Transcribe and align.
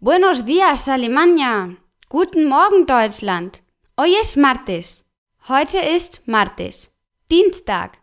Buenos 0.00 0.44
días, 0.44 0.88
Alemania. 0.88 1.76
Guten 2.08 2.46
Morgen, 2.46 2.86
Deutschland. 2.86 3.64
Hoy 3.96 4.14
es 4.22 4.36
martes. 4.36 5.04
Heute 5.48 5.78
ist 5.78 6.22
martes. 6.26 6.94
Dienstag. 7.32 7.98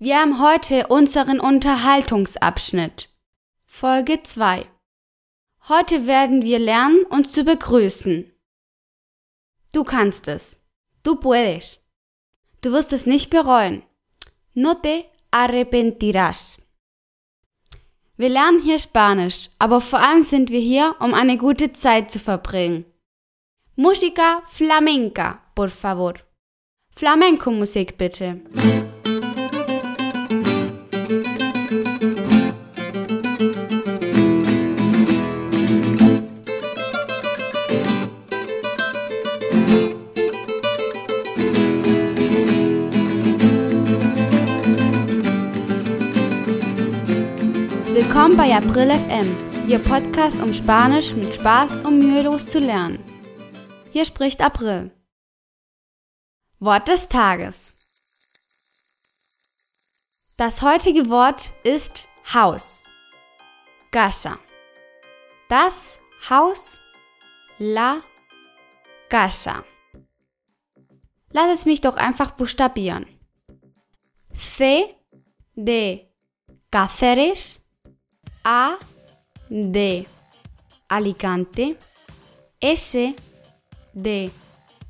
Wir 0.00 0.18
haben 0.18 0.42
heute 0.42 0.88
unseren 0.88 1.38
Unterhaltungsabschnitt. 1.38 3.08
Folge 3.64 4.24
2. 4.24 4.66
Heute 5.68 6.08
werden 6.08 6.42
wir 6.42 6.58
lernen, 6.58 7.04
uns 7.04 7.30
zu 7.30 7.44
begrüßen. 7.44 8.28
Du 9.72 9.84
kannst 9.84 10.26
es. 10.26 10.60
Du 11.04 11.14
puedes. 11.14 11.84
Du 12.62 12.72
wirst 12.72 12.92
es 12.92 13.06
nicht 13.06 13.30
bereuen. 13.30 13.84
No 14.54 14.74
te 14.74 15.04
arrepentirás. 15.30 16.61
Wir 18.16 18.28
lernen 18.28 18.62
hier 18.62 18.78
Spanisch, 18.78 19.48
aber 19.58 19.80
vor 19.80 20.00
allem 20.00 20.22
sind 20.22 20.50
wir 20.50 20.60
hier, 20.60 20.94
um 21.00 21.14
eine 21.14 21.38
gute 21.38 21.72
Zeit 21.72 22.10
zu 22.10 22.18
verbringen. 22.18 22.84
Música 23.74 24.42
flamenca, 24.52 25.40
por 25.54 25.70
favor. 25.70 26.14
Flamenco-Musik 26.94 27.96
bitte. 27.96 28.42
Willkommen 47.94 48.38
bei 48.38 48.56
April 48.56 48.90
FM, 48.90 49.68
Ihr 49.68 49.78
Podcast, 49.78 50.40
um 50.40 50.54
Spanisch 50.54 51.14
mit 51.14 51.34
Spaß 51.34 51.82
und 51.82 51.98
mühelos 51.98 52.48
zu 52.48 52.58
lernen. 52.58 52.98
Hier 53.90 54.06
spricht 54.06 54.40
April. 54.40 54.90
Wort 56.58 56.88
des 56.88 57.10
Tages. 57.10 57.76
Das 60.38 60.62
heutige 60.62 61.10
Wort 61.10 61.52
ist 61.64 62.08
Haus. 62.32 62.82
Casa. 63.90 64.38
Das 65.50 65.98
Haus. 66.30 66.80
La 67.58 68.00
casa. 69.10 69.64
Lass 71.30 71.52
es 71.52 71.66
mich 71.66 71.82
doch 71.82 71.96
einfach 71.96 72.30
buchstabieren. 72.30 73.04
C 74.34 74.86
de 75.54 76.06
Cáceres. 76.70 77.61
A 78.44 78.76
de 79.48 80.06
Alicante, 80.88 81.76
S 82.60 83.14
de 83.92 84.30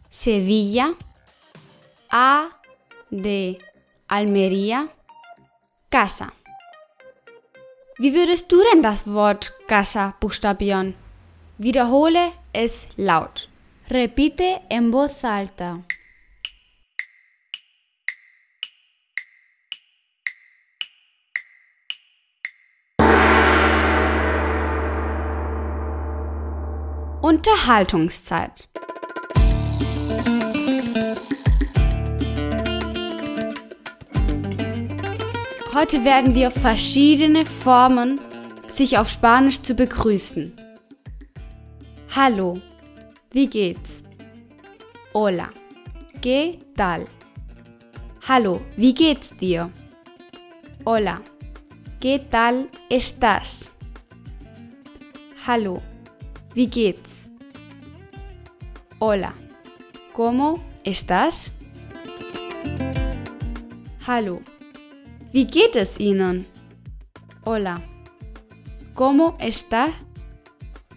Sevilla, 0.08 0.94
A 2.10 2.48
de 3.10 3.58
Almería, 4.08 4.88
Casa. 5.90 6.32
Wie 7.98 8.14
würdest 8.14 8.50
du 8.50 8.60
denn 8.72 8.82
das 8.82 9.06
Wort 9.06 9.52
Casa 9.68 10.14
buchstabieren? 10.18 10.94
Wiederhole 11.58 12.32
es 12.52 12.86
laut. 12.96 13.48
Repite 13.88 14.60
en 14.70 14.90
voz 14.90 15.24
alta. 15.24 15.80
Unterhaltungszeit. 27.32 28.68
Heute 35.72 36.04
werden 36.04 36.34
wir 36.34 36.50
verschiedene 36.50 37.46
Formen, 37.46 38.20
sich 38.68 38.98
auf 38.98 39.08
Spanisch 39.08 39.62
zu 39.62 39.74
begrüßen. 39.74 40.52
Hallo, 42.14 42.60
wie 43.30 43.46
geht's? 43.46 44.02
Hola, 45.14 45.48
¿qué 46.20 46.58
tal? 46.76 47.06
Hallo, 48.28 48.60
wie 48.76 48.92
geht's 48.92 49.34
dir? 49.38 49.70
Hola, 50.84 51.22
¿qué 51.98 52.20
tal 52.30 52.68
estás? 52.90 53.74
Hallo, 55.46 55.80
wie 56.54 56.66
geht's? 56.66 57.31
Hola, 59.04 59.34
¿cómo 60.12 60.62
estás? 60.84 61.50
Hallo, 64.06 64.42
wie 65.32 65.44
geht 65.44 65.74
es 65.74 65.98
Ihnen? 65.98 66.46
Hola, 67.42 67.82
¿cómo 68.94 69.36
está? 69.40 69.88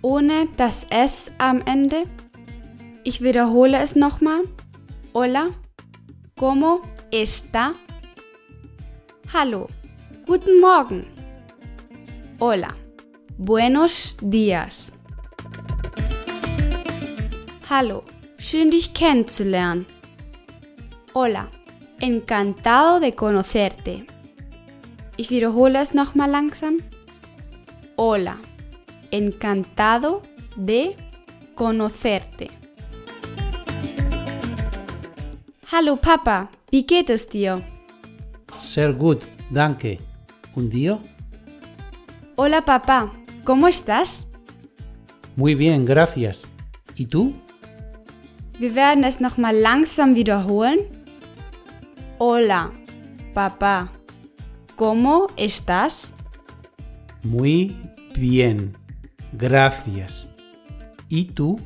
Ohne 0.04 0.48
das 0.56 0.86
S 0.92 1.32
am 1.40 1.64
Ende. 1.66 2.04
Ich 3.04 3.22
wiederhole 3.22 3.82
es 3.82 3.96
nochmal. 3.96 4.44
Hola, 5.14 5.50
¿cómo 6.38 6.84
está? 7.10 7.74
Hallo, 9.34 9.68
guten 10.28 10.62
Morgen. 10.62 11.08
Hola, 12.38 12.76
buenos 13.40 14.16
días. 14.22 14.92
Hallo, 17.68 18.04
schön 18.38 18.70
dich 18.70 18.94
kennenzulernen. 18.94 19.88
Hola, 21.16 21.48
encantado 22.00 23.00
de 23.00 23.12
conocerte. 23.12 24.06
Ich 25.18 25.32
wiederhole 25.32 25.80
es 25.82 25.96
nochmal 25.96 26.30
langsam. 26.30 26.78
Hola, 27.98 28.38
encantado 29.10 30.22
de 30.56 30.96
conocerte. 31.56 32.50
Hallo 35.72 35.96
Papa, 35.96 36.50
wie 36.70 36.86
geht 36.86 37.10
es 37.10 37.28
dir? 37.28 37.64
Sehr 38.60 38.94
gut, 38.94 39.24
danke. 39.50 39.98
¿Un 40.54 40.70
dir? 40.70 41.00
Hola 42.36 42.64
Papá, 42.64 43.12
¿cómo 43.44 43.68
estás? 43.68 44.28
Muy 45.36 45.56
bien, 45.56 45.84
gracias. 45.84 46.48
¿Y 46.96 47.08
tú? 47.08 47.34
Wir 48.58 48.74
werden 48.74 49.04
es 49.04 49.20
nochmal 49.20 49.54
langsam 49.58 50.16
wiederholen. 50.16 50.80
Hola, 52.20 52.72
Papá, 53.34 53.92
¿cómo 54.78 55.28
estás? 55.36 56.14
Muy 57.24 57.76
bien, 58.16 58.78
gracias. 59.34 60.30
¿Y 61.10 61.26
tú? 61.26 61.60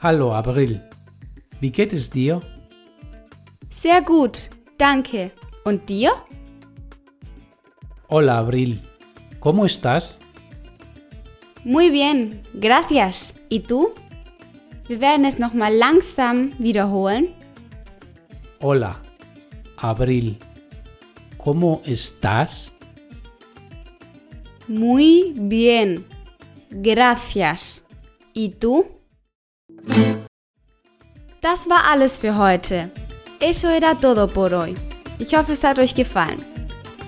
Hallo, 0.00 0.34
April. 0.34 0.80
Wie 1.60 1.70
geht 1.70 1.92
es 1.92 2.08
dir? 2.08 2.40
Sehr 3.68 4.00
gut, 4.00 4.48
danke. 4.78 5.32
Und 5.64 5.90
dir? 5.90 6.12
Hola, 8.08 8.38
Abril. 8.38 8.80
¿Cómo 9.40 9.66
estás? 9.66 10.20
Muy 11.68 11.90
bien, 11.90 12.40
gracias. 12.54 13.34
¿Y 13.50 13.60
tú? 13.60 13.92
Wir 14.88 14.98
werden 15.00 15.26
es 15.26 15.38
nochmal 15.38 15.78
langsam 15.78 16.52
wiederholen. 16.58 17.34
Hola, 18.60 19.02
Abril. 19.76 20.38
¿Cómo 21.36 21.82
estás? 21.84 22.72
Muy 24.66 25.34
bien, 25.36 26.06
gracias. 26.70 27.84
¿Y 28.32 28.48
tú? 28.48 28.86
Das 31.42 31.66
war 31.68 31.82
alles 31.84 32.18
für 32.18 32.32
heute. 32.32 32.90
Eso 33.40 33.68
era 33.68 33.94
todo 33.94 34.26
por 34.26 34.54
hoy. 34.54 34.74
Ich 35.18 35.36
hoffe, 35.36 35.52
es 35.52 35.64
hat 35.64 35.78
euch 35.78 35.94
gefallen. 35.94 36.42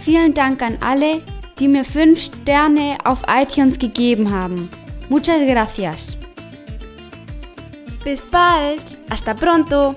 Vielen 0.04 0.34
Dank 0.34 0.60
an 0.60 0.76
alle, 0.82 1.22
die 1.60 1.68
mir 1.68 1.84
5 1.84 2.20
Sterne 2.20 2.96
auf 3.04 3.22
iTunes 3.28 3.78
gegeben 3.78 4.30
haben. 4.30 4.70
Muchas 5.08 5.42
gracias. 5.46 6.16
Bis 8.02 8.26
bald. 8.26 8.98
Hasta 9.10 9.34
pronto. 9.34 9.94